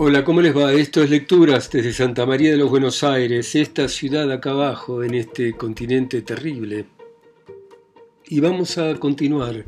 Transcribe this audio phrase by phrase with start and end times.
[0.00, 0.72] Hola, ¿cómo les va?
[0.72, 5.12] Esto es Lecturas desde Santa María de los Buenos Aires, esta ciudad acá abajo, en
[5.14, 6.86] este continente terrible.
[8.28, 9.64] Y vamos a continuar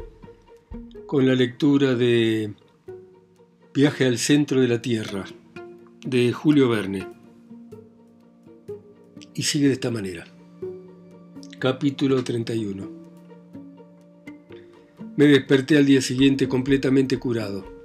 [1.06, 2.52] con la lectura de
[3.74, 5.24] Viaje al centro de la Tierra,
[6.06, 7.08] de Julio Verne.
[9.34, 10.26] Y sigue de esta manera.
[11.58, 12.88] Capítulo 31.
[15.16, 17.79] Me desperté al día siguiente completamente curado.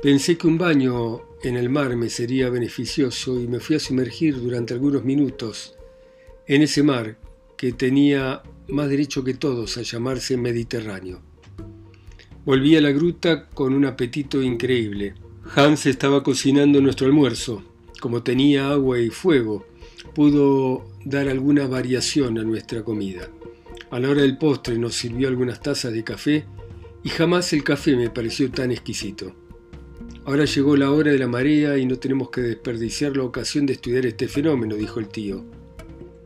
[0.00, 4.40] Pensé que un baño en el mar me sería beneficioso y me fui a sumergir
[4.40, 5.74] durante algunos minutos
[6.46, 7.18] en ese mar
[7.56, 11.20] que tenía más derecho que todos a llamarse Mediterráneo.
[12.44, 15.14] Volví a la gruta con un apetito increíble.
[15.56, 17.64] Hans estaba cocinando nuestro almuerzo.
[18.00, 19.66] Como tenía agua y fuego,
[20.14, 23.28] pudo dar alguna variación a nuestra comida.
[23.90, 26.44] A la hora del postre nos sirvió algunas tazas de café
[27.02, 29.47] y jamás el café me pareció tan exquisito.
[30.28, 33.72] Ahora llegó la hora de la marea y no tenemos que desperdiciar la ocasión de
[33.72, 35.42] estudiar este fenómeno, dijo el tío.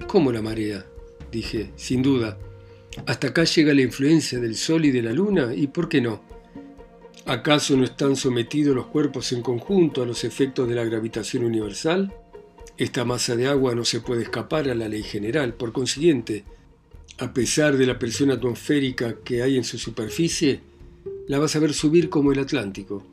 [0.08, 0.84] ¿Cómo la marea?
[1.30, 2.36] dije, sin duda.
[3.06, 6.20] Hasta acá llega la influencia del sol y de la luna, ¿y por qué no?
[7.26, 12.12] ¿Acaso no están sometidos los cuerpos en conjunto a los efectos de la gravitación universal?
[12.76, 16.42] Esta masa de agua no se puede escapar a la ley general, por consiguiente,
[17.18, 20.60] a pesar de la presión atmosférica que hay en su superficie,
[21.28, 23.11] la vas a ver subir como el Atlántico.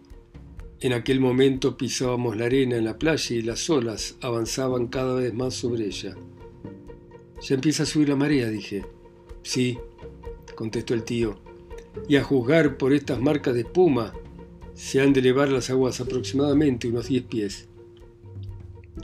[0.81, 5.33] En aquel momento pisábamos la arena en la playa y las olas avanzaban cada vez
[5.33, 6.16] más sobre ella.
[7.41, 8.86] Ya empieza a subir la marea, dije.
[9.44, 9.77] Sí,
[10.55, 11.41] contestó el tío.
[12.08, 14.13] Y a juzgar por estas marcas de espuma,
[14.73, 17.67] se han de elevar las aguas aproximadamente unos 10 pies.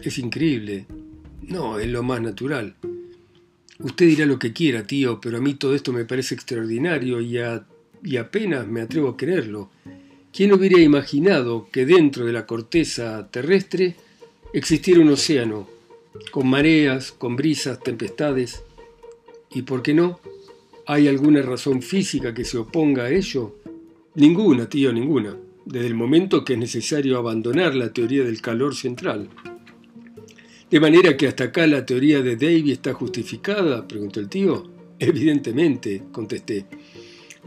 [0.02, 0.86] Es increíble.
[1.42, 2.78] No, es lo más natural.
[3.80, 7.38] Usted dirá lo que quiera, tío, pero a mí todo esto me parece extraordinario y,
[8.04, 9.70] y apenas me atrevo a creerlo.
[10.36, 13.96] ¿Quién hubiera imaginado que dentro de la corteza terrestre
[14.52, 15.66] existiera un océano,
[16.30, 18.62] con mareas, con brisas, tempestades?
[19.52, 20.20] ¿Y por qué no?
[20.88, 23.56] ¿Hay alguna razón física que se oponga a ello?
[24.16, 29.30] Ninguna, tío, ninguna, desde el momento que es necesario abandonar la teoría del calor central.
[30.70, 33.88] ¿De manera que hasta acá la teoría de Davy está justificada?
[33.88, 34.70] preguntó el tío.
[35.00, 36.66] Evidentemente, contesté.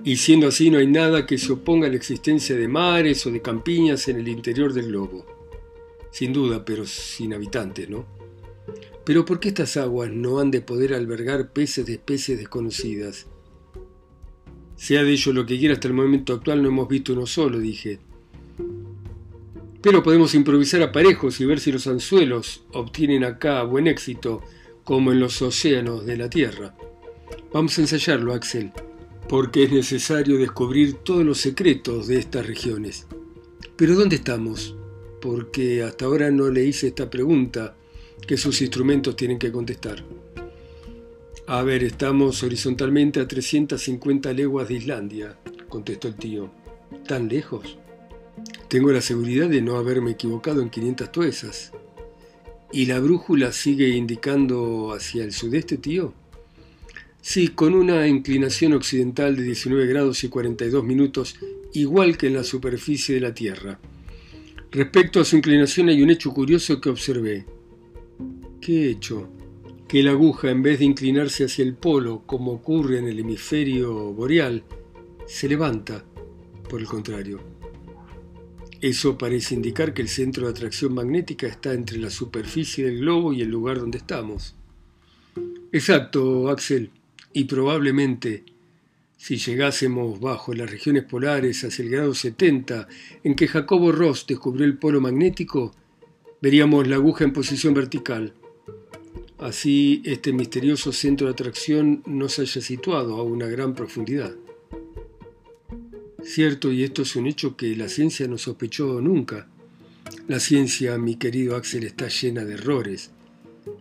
[0.04, 3.31] Y siendo así no hay nada que se oponga a la existencia de mares o
[3.31, 5.26] de campiñas en el interior del globo.
[6.10, 8.06] Sin duda, pero sin habitantes, ¿no?
[9.04, 13.26] Pero ¿por qué estas aguas no han de poder albergar peces de especies desconocidas?
[14.76, 17.59] Sea de ello lo que quiera, hasta el momento actual no hemos visto uno solo,
[17.59, 17.98] dije.
[19.82, 24.42] Pero podemos improvisar aparejos y ver si los anzuelos obtienen acá buen éxito,
[24.84, 26.76] como en los océanos de la Tierra.
[27.53, 28.72] Vamos a ensayarlo, Axel
[29.28, 33.06] porque es necesario descubrir todos los secretos de estas regiones.
[33.77, 34.75] Pero ¿dónde estamos?
[35.21, 37.77] Porque hasta ahora no le hice esta pregunta
[38.27, 40.03] que sus instrumentos tienen que contestar.
[41.47, 46.50] A ver, estamos horizontalmente a 350 leguas de Islandia, contestó el tío.
[47.06, 47.78] ¿Tan lejos?
[48.69, 51.72] Tengo la seguridad de no haberme equivocado en 500 tuesas.
[52.72, 56.12] ¿Y la brújula sigue indicando hacia el sudeste, tío?
[57.20, 61.36] Sí, con una inclinación occidental de 19 grados y 42 minutos,
[61.72, 63.78] igual que en la superficie de la Tierra.
[64.70, 67.44] Respecto a su inclinación hay un hecho curioso que observé.
[68.60, 69.28] ¿Qué hecho?
[69.88, 74.12] Que la aguja, en vez de inclinarse hacia el polo, como ocurre en el hemisferio
[74.12, 74.62] boreal,
[75.26, 76.04] se levanta,
[76.68, 77.40] por el contrario.
[78.80, 83.32] Eso parece indicar que el centro de atracción magnética está entre la superficie del globo
[83.32, 84.54] y el lugar donde estamos.
[85.72, 86.90] Exacto, Axel
[87.38, 88.43] y probablemente
[89.16, 92.88] si llegásemos bajo las regiones polares hacia el grado 70
[93.22, 95.72] en que Jacobo Ross descubrió el polo magnético,
[96.43, 98.34] veríamos la aguja en posición vertical.
[99.38, 104.34] Así este misterioso centro de atracción no se haya situado a una gran profundidad.
[106.24, 109.47] Cierto, y esto es un hecho que la ciencia no sospechó nunca.
[110.27, 113.12] La ciencia, mi querido Axel, está llena de errores,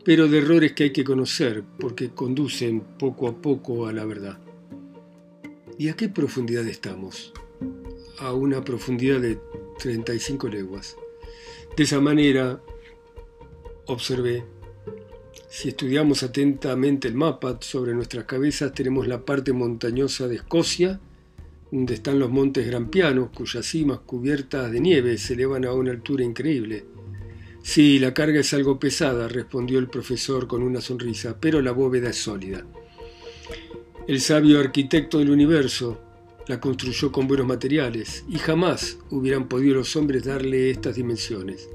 [0.03, 4.39] pero de errores que hay que conocer porque conducen poco a poco a la verdad.
[5.77, 7.33] ¿Y a qué profundidad estamos?
[8.19, 9.37] A una profundidad de
[9.79, 10.95] 35 leguas.
[11.75, 12.61] De esa manera,
[13.85, 14.43] observé,
[15.49, 20.99] si estudiamos atentamente el mapa sobre nuestras cabezas, tenemos la parte montañosa de Escocia,
[21.71, 26.23] donde están los montes Grampianos, cuyas cimas cubiertas de nieve se elevan a una altura
[26.23, 26.85] increíble
[27.67, 32.11] Sí, la carga es algo pesada, respondió el profesor con una sonrisa, pero la bóveda
[32.11, 32.65] es sólida.
[34.07, 35.99] El sabio arquitecto del universo
[36.47, 41.67] La construyó con buenos materiales y jamás hubieran podido los hombres darle estas dimensiones.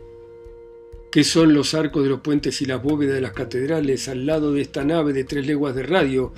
[1.10, 4.54] ¿Qué son los arcos de los puentes y las bóvedas de las catedrales al lado
[4.54, 6.32] de esta nave de tres leguas de radio,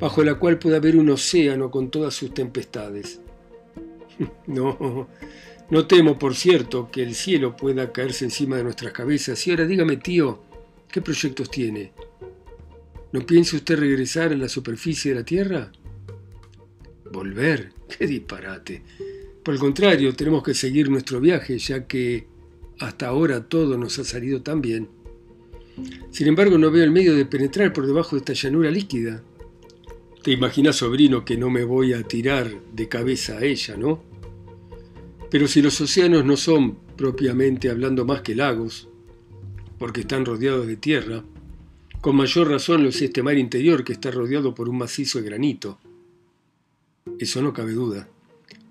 [0.00, 3.20] bajo la cual puede haber un océano con todas sus tempestades?
[4.48, 5.06] No,
[5.70, 9.44] no temo, por cierto, que el cielo pueda caerse encima de nuestras cabezas.
[9.46, 10.40] Y ahora dígame, tío,
[10.90, 11.92] ¿qué proyectos tiene?
[13.12, 15.72] ¿No piensa usted regresar a la superficie de la Tierra?
[17.12, 17.72] ¿Volver?
[17.98, 18.82] ¡Qué disparate!
[19.42, 22.26] Por el contrario, tenemos que seguir nuestro viaje, ya que
[22.78, 24.88] hasta ahora todo nos ha salido tan bien.
[26.10, 29.22] Sin embargo, no veo el medio de penetrar por debajo de esta llanura líquida.
[30.22, 34.02] Te imaginas, sobrino, que no me voy a tirar de cabeza a ella, ¿no?
[35.30, 38.88] Pero si los océanos no son, propiamente hablando, más que lagos,
[39.78, 41.24] porque están rodeados de tierra,
[42.00, 45.24] con mayor razón lo es este mar interior que está rodeado por un macizo de
[45.24, 45.78] granito.
[47.18, 48.08] Eso no cabe duda.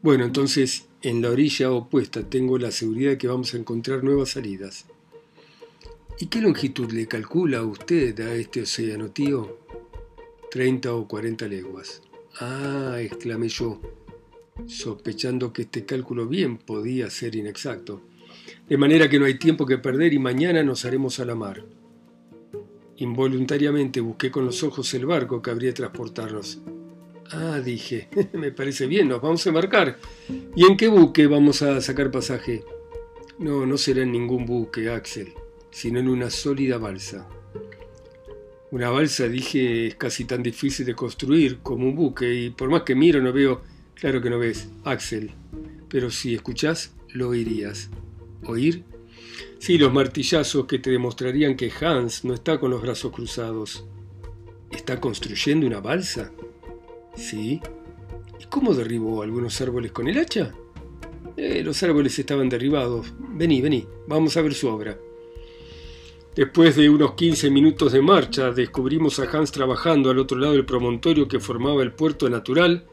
[0.02, 4.30] Bueno, entonces en la orilla opuesta tengo la seguridad de que vamos a encontrar nuevas
[4.30, 4.86] salidas.
[6.20, 9.60] ¿Y qué longitud le calcula usted a este océano, tío?
[10.50, 12.02] Treinta o cuarenta leguas.
[12.40, 13.82] Ah, exclamé yo,
[14.68, 18.02] sospechando que este cálculo bien podía ser inexacto.
[18.68, 21.66] De manera que no hay tiempo que perder y mañana nos haremos a la mar.
[22.98, 26.62] Involuntariamente busqué con los ojos el barco que habría de transportarnos.
[27.32, 29.98] Ah, dije, me parece bien, nos vamos a embarcar.
[30.56, 32.64] ¿Y en qué buque vamos a sacar pasaje?
[33.38, 35.34] No, no será en ningún buque, Axel,
[35.72, 37.28] sino en una sólida balsa.
[38.72, 42.84] Una balsa, dije, es casi tan difícil de construir como un buque, y por más
[42.84, 43.62] que miro no veo,
[43.96, 45.32] claro que no ves, Axel,
[45.90, 47.90] pero si escuchás, lo oirías.
[48.44, 48.84] ¿Oír?
[49.60, 53.86] Sí, los martillazos que te demostrarían que Hans no está con los brazos cruzados.
[54.72, 56.32] ¿Está construyendo una balsa?
[57.16, 57.62] Sí.
[58.40, 60.54] ¿Y cómo derribó algunos árboles con el hacha?
[61.38, 63.14] Eh, los árboles estaban derribados.
[63.18, 64.98] Vení, vení, vamos a ver su obra.
[66.36, 70.66] Después de unos 15 minutos de marcha, descubrimos a Hans trabajando al otro lado del
[70.66, 72.86] promontorio que formaba el puerto natural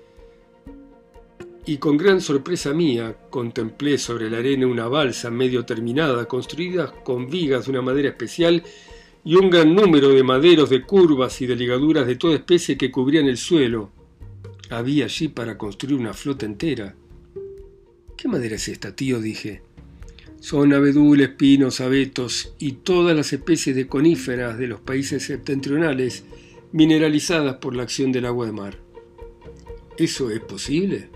[1.65, 7.31] y con gran sorpresa mía contemplé sobre la arena una balsa medio terminada, construida con
[7.31, 8.63] vigas de una madera especial
[9.25, 12.91] y un gran número de maderos de curvas y de ligaduras de toda especie que
[12.91, 13.91] cubrían el suelo,
[14.71, 16.97] había allí para construir una flota entera.
[18.17, 19.21] ¿Qué madera es esta, tío?
[19.21, 19.63] dije.
[20.41, 26.25] Son abedules, pinos, abetos y todas las especies de coníferas de los países septentrionales
[26.73, 28.79] mineralizadas por la acción del agua de mar.
[29.97, 31.11] ¿Eso es posible?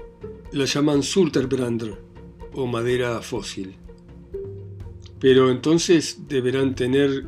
[0.52, 1.98] La llaman Sulterbrander
[2.52, 3.74] o madera fósil.
[5.18, 7.26] Pero entonces deberán tener,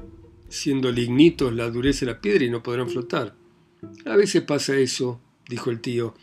[0.48, 3.34] siendo lignitos, la dureza de la piedra y no podrán flotar.
[4.04, 6.14] A veces pasa eso, dijo el tío.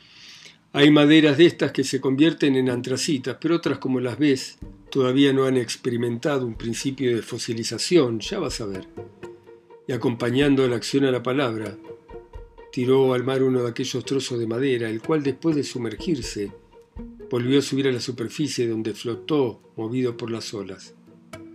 [0.74, 4.58] Hay maderas de estas que se convierten en antracitas, pero otras como las ves
[4.90, 8.88] todavía no han experimentado un principio de fosilización, ya vas a ver.
[9.88, 11.78] Y acompañando la acción a la palabra,
[12.72, 16.52] tiró al mar uno de aquellos trozos de madera, el cual después de sumergirse,
[17.30, 20.94] volvió a subir a la superficie donde flotó movido por las olas.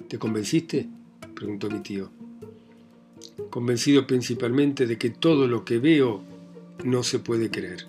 [0.09, 0.89] ¿Te convenciste?
[1.35, 2.11] preguntó mi tío.
[3.49, 6.23] Convencido principalmente de que todo lo que veo
[6.85, 7.87] no se puede creer.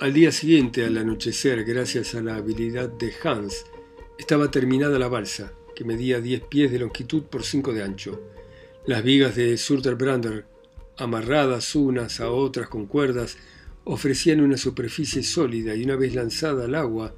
[0.00, 3.64] Al día siguiente, al anochecer, gracias a la habilidad de Hans,
[4.18, 8.20] estaba terminada la balsa, que medía 10 pies de longitud por 5 de ancho.
[8.84, 10.46] Las vigas de Surterbrander,
[10.96, 13.36] amarradas unas a otras con cuerdas,
[13.84, 17.14] ofrecían una superficie sólida y una vez lanzada al agua,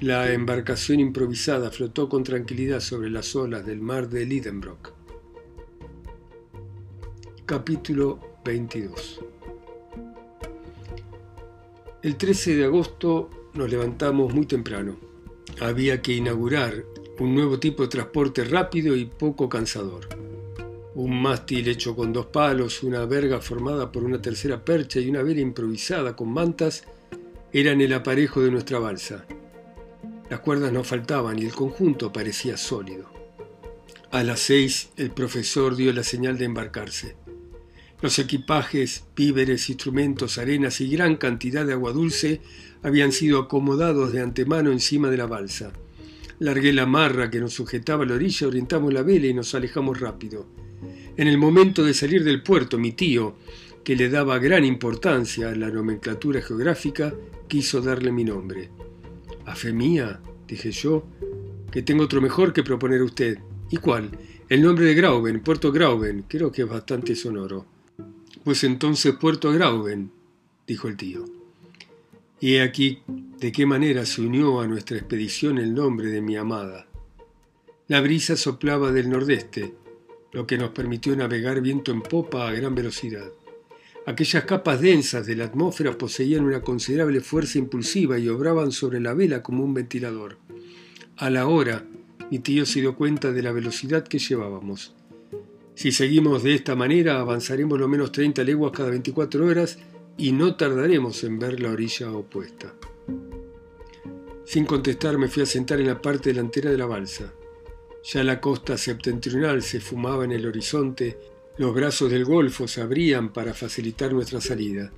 [0.00, 4.92] la embarcación improvisada flotó con tranquilidad sobre las olas del mar de Lidenbrock.
[7.46, 9.20] Capítulo 22.
[12.02, 14.96] El 13 de agosto nos levantamos muy temprano.
[15.60, 16.84] Había que inaugurar
[17.18, 20.23] un nuevo tipo de transporte rápido y poco cansador.
[20.96, 25.24] Un mástil hecho con dos palos, una verga formada por una tercera percha y una
[25.24, 26.84] vela improvisada con mantas
[27.52, 29.26] eran el aparejo de nuestra balsa.
[30.30, 33.10] Las cuerdas no faltaban y el conjunto parecía sólido.
[34.12, 37.16] A las seis el profesor dio la señal de embarcarse.
[38.00, 42.40] Los equipajes, víveres, instrumentos, arenas y gran cantidad de agua dulce
[42.84, 45.72] habían sido acomodados de antemano encima de la balsa.
[46.38, 49.98] Largué la marra que nos sujetaba a la orilla, orientamos la vela y nos alejamos
[49.98, 50.46] rápido.
[51.16, 53.36] En el momento de salir del puerto, mi tío,
[53.84, 57.14] que le daba gran importancia a la nomenclatura geográfica,
[57.46, 58.70] quiso darle mi nombre.
[59.46, 61.06] A fe mía, dije yo,
[61.70, 63.38] que tengo otro mejor que proponer a usted.
[63.70, 64.10] ¿Y cuál?
[64.48, 67.66] El nombre de Grauben, Puerto Grauben, creo que es bastante sonoro.
[68.42, 70.10] Pues entonces Puerto Grauben,
[70.66, 71.24] dijo el tío.
[72.40, 73.02] Y he aquí
[73.38, 76.86] de qué manera se unió a nuestra expedición el nombre de mi amada.
[77.86, 79.74] La brisa soplaba del nordeste,
[80.34, 83.30] lo que nos permitió navegar viento en popa a gran velocidad.
[84.04, 89.14] Aquellas capas densas de la atmósfera poseían una considerable fuerza impulsiva y obraban sobre la
[89.14, 90.36] vela como un ventilador.
[91.16, 91.86] A la hora,
[92.30, 94.92] mi tío se dio cuenta de la velocidad que llevábamos.
[95.76, 99.78] Si seguimos de esta manera, avanzaremos lo menos 30 leguas cada 24 horas
[100.18, 102.74] y no tardaremos en ver la orilla opuesta.
[104.44, 107.32] Sin contestar me fui a sentar en la parte delantera de la balsa.
[108.04, 111.18] Ya la costa septentrional se fumaba en el horizonte,
[111.56, 114.92] los brazos del golfo se abrían para facilitar nuestra salida.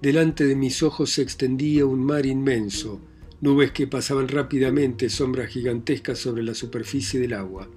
[0.00, 3.00] Delante de mis ojos se extendía un mar inmenso,
[3.40, 7.68] nubes que pasaban rápidamente, sombras gigantescas sobre la superficie del agua.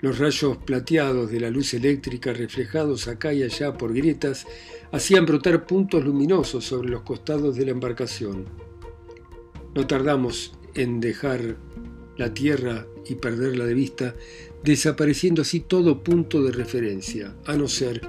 [0.00, 4.46] Los rayos plateados de la luz eléctrica reflejados acá y allá por grietas
[4.92, 8.44] hacían brotar puntos luminosos sobre los costados de la embarcación.
[9.74, 11.56] No tardamos en dejar
[12.16, 14.14] la tierra y perderla de vista,
[14.62, 18.00] desapareciendo así todo punto de referencia, a no ser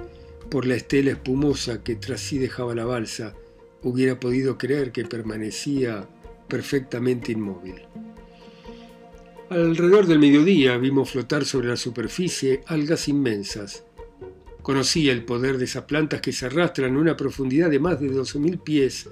[0.50, 3.34] por la estela espumosa que tras sí dejaba la balsa,
[3.82, 6.08] hubiera podido creer que permanecía
[6.48, 7.82] perfectamente inmóvil.
[9.48, 13.84] Alrededor del mediodía vimos flotar sobre la superficie algas inmensas.
[14.62, 18.10] Conocía el poder de esas plantas que se arrastran a una profundidad de más de
[18.10, 19.08] 12.000 pies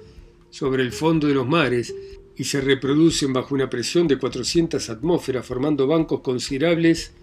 [0.49, 1.95] sobre el fondo de los mares
[2.37, 7.13] y se reproducen bajo una presión de 400 atmósferas formando bancos considerables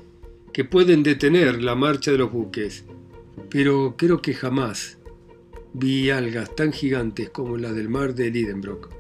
[0.53, 2.85] que pueden detener la marcha de los buques.
[3.51, 4.99] Pero creo que jamás
[5.75, 8.91] vi algas tan gigantes como la del mar de Lidenbrock.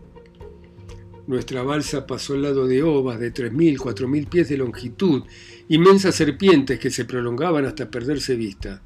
[1.26, 5.23] Nuestra balsa pasó al lado de ovas de 3.000, 4.000 pies de longitud,
[5.69, 8.83] inmensas serpientes que se prolongaban hasta perderse vista.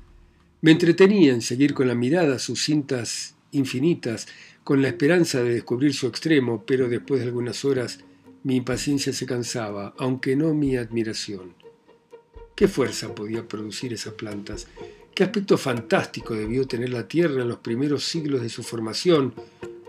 [0.60, 4.26] Me entretenía en seguir con la mirada sus cintas infinitas
[4.64, 8.00] con la esperanza de descubrir su extremo, pero después de algunas horas
[8.42, 11.54] mi impaciencia se cansaba, aunque no mi admiración.
[12.54, 14.68] ¿Qué fuerza podía producir esas plantas?
[15.14, 19.34] ¿Qué aspecto fantástico debió tener la Tierra en los primeros siglos de su formación,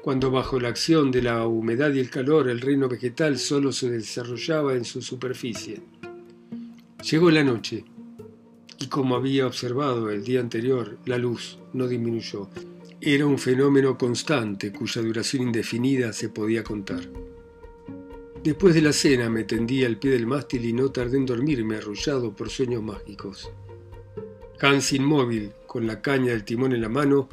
[0.01, 3.89] cuando bajo la acción de la humedad y el calor el reino vegetal solo se
[3.89, 5.81] desarrollaba en su superficie?
[7.09, 7.85] Llegó la noche,
[8.79, 12.49] y como había observado el día anterior, la luz no disminuyó.
[12.99, 17.01] Era un fenómeno constante cuya duración indefinida se podía contar.
[18.43, 21.77] Después de la cena me tendí al pie del mástil y no tardé en dormirme
[21.77, 23.51] arrullado por sueños mágicos.
[24.59, 27.29] Hans inmóvil, con la caña del timón en la mano,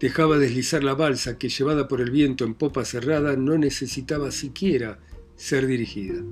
[0.00, 4.98] dejaba deslizar la balsa que, llevada por el viento en popa cerrada, no necesitaba siquiera
[5.36, 6.24] ser dirigida.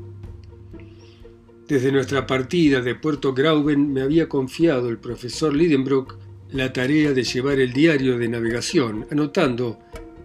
[1.68, 7.24] Desde nuestra partida de Puerto Grauben me había confiado el profesor Lidenbrock la tarea de
[7.24, 9.78] llevar el diario de navegación, anotando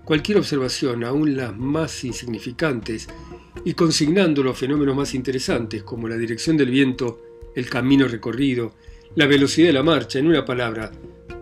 [0.03, 3.07] cualquier observación, aún las más insignificantes,
[3.65, 7.21] y consignando los fenómenos más interesantes, como la dirección del viento,
[7.55, 8.75] el camino recorrido,
[9.15, 10.91] la velocidad de la marcha, en una palabra,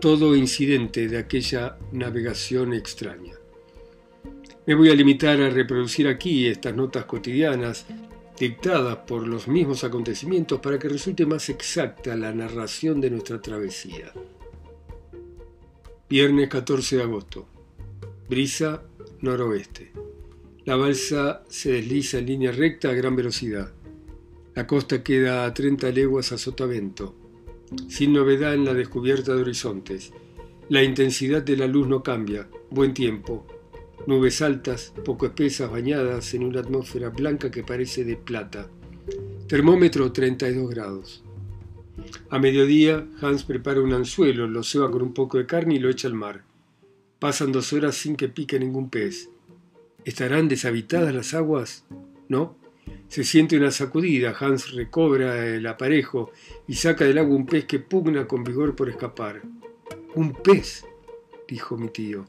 [0.00, 3.34] todo incidente de aquella navegación extraña.
[4.66, 7.86] Me voy a limitar a reproducir aquí estas notas cotidianas
[8.38, 14.12] dictadas por los mismos acontecimientos para que resulte más exacta la narración de nuestra travesía.
[16.10, 17.46] Viernes 14 de agosto.
[18.28, 18.82] Brisa
[19.20, 19.92] noroeste.
[20.64, 23.72] La balsa se desliza en línea recta a gran velocidad.
[24.56, 27.14] La costa queda a 30 leguas a sotavento,
[27.88, 30.12] sin novedad en la descubierta de horizontes.
[30.68, 33.46] La intensidad de la luz no cambia, buen tiempo.
[34.08, 38.68] Nubes altas, poco espesas, bañadas en una atmósfera blanca que parece de plata.
[39.46, 41.22] Termómetro 32 grados.
[42.30, 45.88] A mediodía, Hans prepara un anzuelo, lo ceba con un poco de carne y lo
[45.88, 46.44] echa al mar.
[47.18, 49.30] Pasan dos horas sin que pique ningún pez.
[50.04, 51.84] ¿Estarán deshabitadas las aguas?
[52.28, 52.56] No.
[53.08, 56.30] Se siente una sacudida, Hans recobra el aparejo
[56.66, 59.42] y saca del agua un pez que pugna con vigor por escapar.
[60.14, 60.84] Un pez,
[61.48, 62.26] dijo mi tío.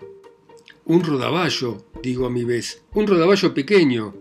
[0.86, 2.84] Un rodaballo, digo a mi vez.
[2.94, 4.16] Un rodaballo pequeño.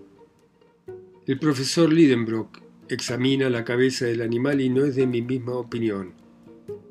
[1.27, 6.13] El profesor Lidenbrock examina la cabeza del animal y no es de mi misma opinión.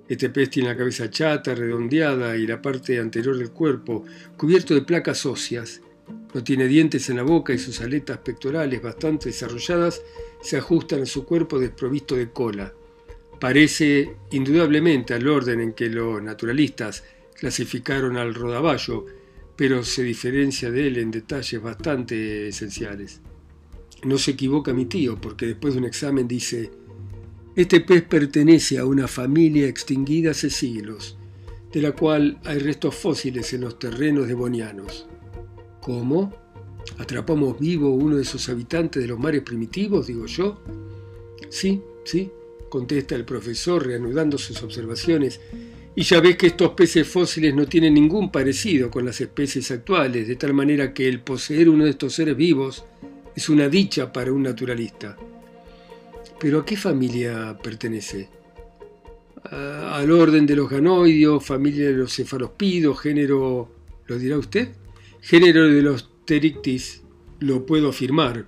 [0.07, 4.05] Este pez tiene la cabeza chata, redondeada y la parte anterior del cuerpo
[4.37, 5.81] cubierto de placas óseas.
[6.33, 10.01] No tiene dientes en la boca y sus aletas pectorales bastante desarrolladas
[10.41, 12.73] se ajustan a su cuerpo desprovisto de cola.
[13.39, 17.03] Parece indudablemente al orden en que los naturalistas
[17.35, 19.05] clasificaron al rodaballo,
[19.55, 23.21] pero se diferencia de él en detalles bastante esenciales.
[24.03, 26.71] No se equivoca mi tío, porque después de un examen dice,
[27.55, 31.17] este pez pertenece a una familia extinguida hace siglos,
[31.73, 35.07] de la cual hay restos fósiles en los terrenos devonianos.
[35.81, 36.33] ¿Cómo?
[36.97, 40.61] ¿Atrapamos vivo uno de esos habitantes de los mares primitivos, digo yo?
[41.49, 42.31] Sí, sí,
[42.69, 45.41] contesta el profesor reanudando sus observaciones,
[45.95, 50.27] y ya ves que estos peces fósiles no tienen ningún parecido con las especies actuales,
[50.27, 52.85] de tal manera que el poseer uno de estos seres vivos
[53.39, 55.15] es una dicha para un naturalista.
[56.41, 58.27] ¿Pero a qué familia pertenece?
[59.51, 63.71] al orden de los ganoideos, familia de los cefalospidos, género,
[64.05, 64.67] ¿lo dirá usted?
[65.21, 67.01] Género de los pterictis,
[67.39, 68.45] lo puedo afirmar,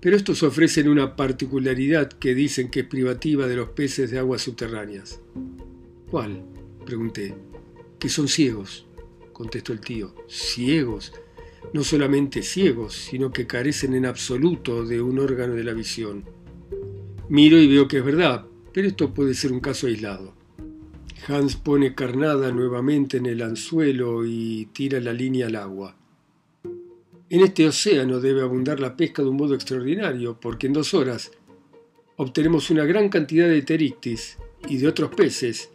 [0.00, 4.42] pero estos ofrecen una particularidad que dicen que es privativa de los peces de aguas
[4.42, 5.20] subterráneas.
[6.10, 6.44] ¿Cuál?
[6.84, 7.34] pregunté.
[7.98, 8.86] Que son ciegos,
[9.32, 10.14] contestó el tío.
[10.28, 11.14] Ciegos.
[11.72, 16.24] No solamente ciegos, sino que carecen en absoluto de un órgano de la visión.
[17.28, 20.34] Miro y veo que es verdad, pero esto puede ser un caso aislado.
[21.26, 25.96] Hans pone carnada nuevamente en el anzuelo y tira la línea al agua.
[27.30, 31.32] En este océano debe abundar la pesca de un modo extraordinario, porque en dos horas
[32.16, 34.36] obtenemos una gran cantidad de terictis
[34.68, 35.70] y de otros peces,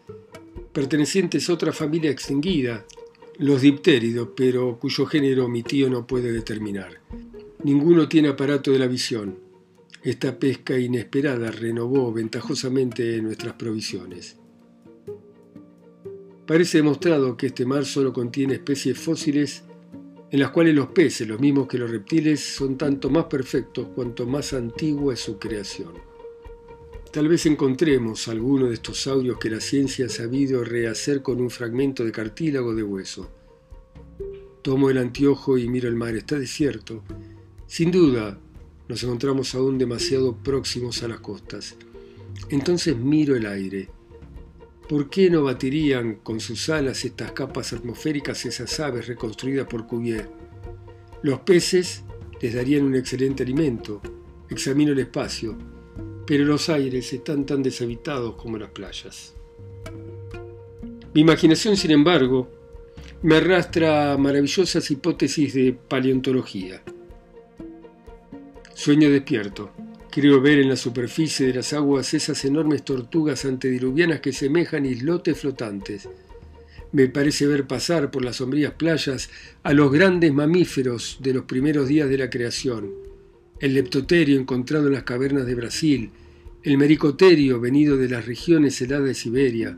[0.72, 2.86] pertenecientes a otra familia extinguida,
[3.40, 7.02] los diptéridos, pero cuyo género mi tío no puede determinar.
[7.64, 9.40] Ninguno tiene aparato de la visión.
[10.04, 14.38] Esta pesca inesperada renovó ventajosamente nuestras provisiones.
[16.46, 19.64] Parece demostrado que este mar solo contiene especies fósiles
[20.32, 24.28] en las cuales los peces, los mismos que los reptiles, son tanto más perfectos cuanto
[24.28, 26.09] más antigua es su creación.
[27.12, 31.50] Tal vez encontremos alguno de estos saurios que la ciencia ha sabido rehacer con un
[31.50, 33.32] fragmento de cartílago de hueso.
[34.62, 37.04] Tomo el anteojo y miro el mar, está desierto.
[37.66, 38.40] Sin duda,
[38.88, 41.76] nos encontramos aún demasiado próximos a las costas.
[42.50, 43.90] Entonces miro el aire.
[44.88, 50.30] ¿Por qué no batirían con sus alas estas capas atmosféricas esas aves reconstruidas por Cuvier?
[51.24, 52.04] Los peces
[52.40, 54.00] les darían un excelente alimento.
[54.48, 55.58] Examino el espacio,
[56.30, 59.34] pero los aires están tan deshabitados como las playas.
[61.12, 62.48] Mi imaginación, sin embargo,
[63.24, 66.84] me arrastra a maravillosas hipótesis de paleontología.
[68.76, 69.72] Sueño despierto.
[70.12, 75.40] Creo ver en la superficie de las aguas esas enormes tortugas antediluvianas que semejan islotes
[75.40, 76.08] flotantes.
[76.92, 79.32] Me parece ver pasar por las sombrías playas
[79.64, 83.09] a los grandes mamíferos de los primeros días de la creación.
[83.60, 86.12] El leptoterio encontrado en las cavernas de Brasil,
[86.64, 89.78] el mericoterio venido de las regiones heladas de Siberia,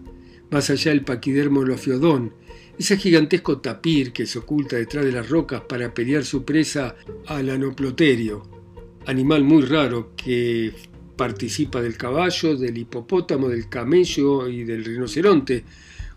[0.50, 2.34] más allá el paquidermo lofiodón,
[2.78, 6.96] ese gigantesco tapir que se oculta detrás de las rocas para pelear su presa
[7.28, 8.62] al anoploterio
[9.06, 10.72] animal muy raro que
[11.16, 15.64] participa del caballo, del hipopótamo, del camello y del rinoceronte,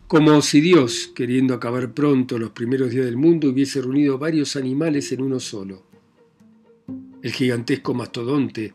[0.07, 5.11] como si Dios, queriendo acabar pronto los primeros días del mundo, hubiese reunido varios animales
[5.13, 5.83] en uno solo.
[7.25, 8.75] El gigantesco mastodonte,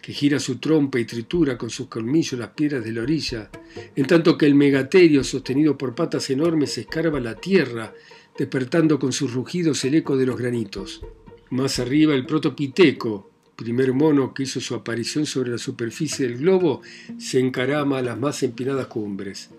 [0.00, 3.50] que gira su trompa y tritura con sus colmillos las piedras de la orilla,
[3.94, 7.92] en tanto que el megaterio, sostenido por patas enormes, escarba la tierra,
[8.38, 11.02] despertando con sus rugidos el eco de los granitos.
[11.50, 16.80] Más arriba el protopiteco, primer mono que hizo su aparición sobre la superficie del globo,
[17.18, 19.50] se encarama a las más empinadas cumbres.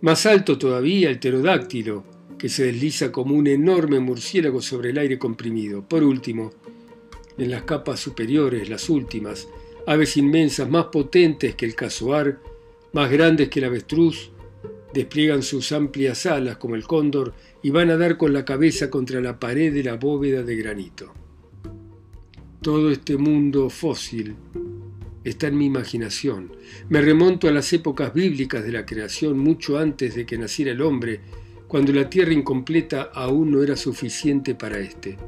[0.00, 2.04] Más alto todavía el pterodáctilo,
[2.38, 5.82] que se desliza como un enorme murciélago sobre el aire comprimido.
[5.82, 6.52] Por último,
[7.38, 9.48] en las capas superiores, las últimas,
[9.86, 12.40] aves inmensas más potentes que el casuar,
[12.92, 14.30] más grandes que el avestruz,
[14.92, 19.20] despliegan sus amplias alas como el cóndor y van a dar con la cabeza contra
[19.20, 21.12] la pared de la bóveda de granito.
[22.62, 24.36] Todo este mundo fósil
[25.24, 26.52] está en mi imaginación.
[26.88, 30.80] Me remonto a las épocas bíblicas de la creación mucho antes de que naciera el
[30.80, 31.20] hombre,
[31.66, 35.18] cuando la tierra incompleta aún no era suficiente para éste.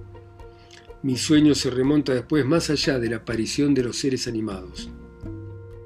[1.07, 4.91] Mi sueño se remonta después más allá de la aparición de los seres animados.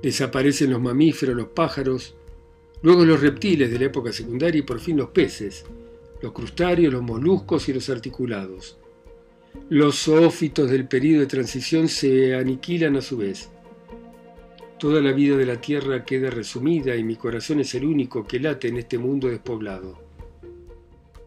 [0.03, 2.17] Desaparecen los mamíferos, los pájaros,
[2.81, 5.67] luego los reptiles de la época secundaria y por fin los peces,
[6.23, 8.79] los crustáceos, los moluscos y los articulados.
[9.69, 13.51] Los zoófitos del periodo de transición se aniquilan a su vez.
[14.79, 18.41] Toda la vida de la Tierra queda resumida y mi corazón es el único que
[18.41, 20.03] late en este mundo despoblado.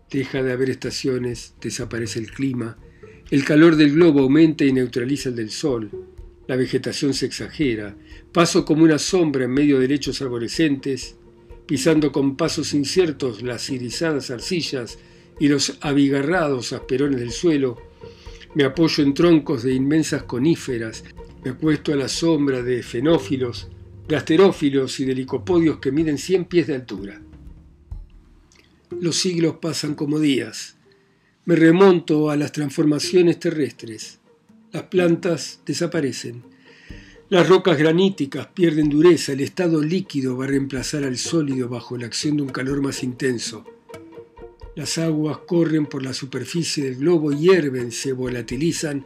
[0.10, 2.80] Deja de haber estaciones, desaparece el clima,
[3.32, 5.90] el calor del globo aumenta y neutraliza el del sol,
[6.48, 7.96] la vegetación se exagera,
[8.32, 11.16] paso como una sombra en medio de lechos arborescentes,
[11.66, 15.00] pisando con pasos inciertos las irisadas arcillas
[15.40, 17.78] y los abigarrados asperones del suelo,
[18.56, 21.04] me apoyo en troncos de inmensas coníferas,
[21.44, 23.70] me acuesto a la sombra de fenófilos,
[24.08, 27.22] gasterófilos y de licopodios que miden 100 pies de altura.
[29.00, 30.78] Los siglos pasan como días.
[31.46, 34.18] Me remonto a las transformaciones terrestres.
[34.72, 36.42] Las plantas desaparecen.
[37.28, 42.06] Las rocas graníticas pierden dureza, el estado líquido va a reemplazar al sólido bajo la
[42.06, 43.66] acción de un calor más intenso.
[44.78, 49.06] Las aguas corren por la superficie del globo, hierven, se volatilizan.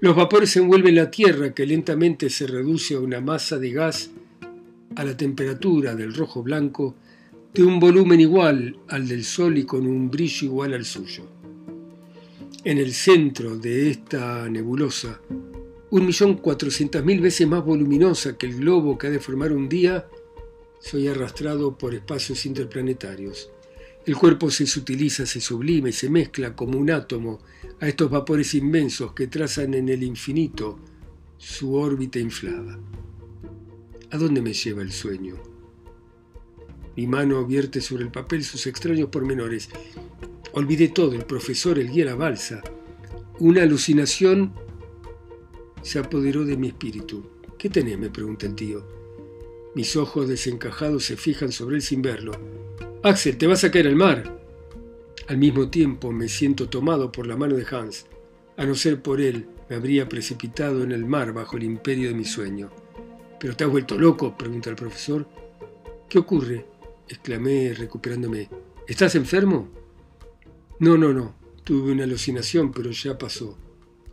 [0.00, 4.12] Los vapores envuelven la Tierra que lentamente se reduce a una masa de gas
[4.94, 6.94] a la temperatura del rojo blanco
[7.52, 11.35] de un volumen igual al del Sol y con un brillo igual al suyo.
[12.66, 15.20] En el centro de esta nebulosa,
[15.90, 19.68] un millón cuatrocientas mil veces más voluminosa que el globo que ha de formar un
[19.68, 20.08] día,
[20.80, 23.52] soy arrastrado por espacios interplanetarios.
[24.04, 27.38] El cuerpo se sutiliza, se sublime, se mezcla como un átomo
[27.78, 30.80] a estos vapores inmensos que trazan en el infinito
[31.38, 32.80] su órbita inflada.
[34.10, 35.36] ¿A dónde me lleva el sueño?
[36.96, 39.68] Mi mano vierte sobre el papel sus extraños pormenores.
[40.56, 42.62] Olvidé todo, el profesor, el guía, la balsa.
[43.40, 44.54] Una alucinación
[45.82, 47.26] se apoderó de mi espíritu.
[47.58, 47.98] ¿Qué tenés?
[47.98, 48.82] me pregunta el tío.
[49.74, 52.32] Mis ojos desencajados se fijan sobre él sin verlo.
[53.02, 54.40] Axel, te vas a caer al mar.
[55.28, 58.06] Al mismo tiempo me siento tomado por la mano de Hans.
[58.56, 62.14] A no ser por él, me habría precipitado en el mar bajo el imperio de
[62.14, 62.70] mi sueño.
[63.38, 64.34] ¿Pero te has vuelto loco?
[64.38, 65.28] pregunta el profesor.
[66.08, 66.64] ¿Qué ocurre?
[67.06, 68.48] exclamé recuperándome.
[68.88, 69.84] ¿Estás enfermo?
[70.78, 71.34] No, no, no.
[71.64, 73.56] Tuve una alucinación, pero ya pasó.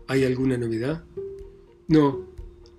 [0.07, 1.03] ¿Hay alguna novedad?
[1.87, 2.27] No.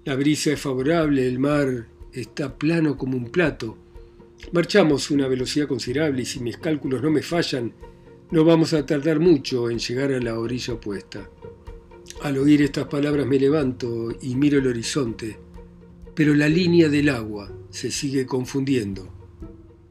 [0.04, 3.76] La brisa es favorable, el mar está plano como un plato.
[4.52, 7.72] Marchamos a una velocidad considerable y si mis cálculos no me fallan,
[8.30, 11.28] no vamos a tardar mucho en llegar a la orilla opuesta.
[12.22, 15.38] Al oír estas palabras me levanto y miro el horizonte,
[16.14, 19.12] pero la línea del agua se sigue confundiendo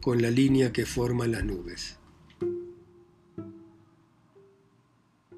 [0.01, 1.97] con la línea que forman las nubes.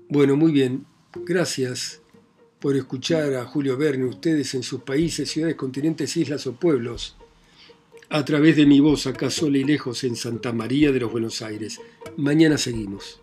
[0.09, 0.85] Bueno, muy bien.
[1.25, 2.01] Gracias
[2.59, 7.15] por escuchar a Julio Verne, ustedes en sus países, ciudades, continentes, islas o pueblos
[8.09, 11.41] a través de mi voz acá sola y lejos en Santa María de los Buenos
[11.41, 11.79] Aires.
[12.17, 13.19] Mañana seguimos.